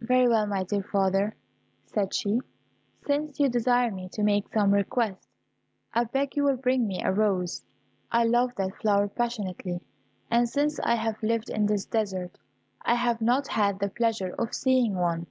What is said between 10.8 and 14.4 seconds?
I have lived in this desert I have not had the pleasure